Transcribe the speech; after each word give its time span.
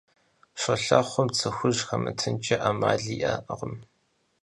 Щолэхъум 0.61 1.27
цы 1.37 1.49
хужь 1.55 1.81
хэмытынкӀэ 1.87 2.57
Ӏэмал 2.61 3.03
иӀэкъым. 3.15 3.73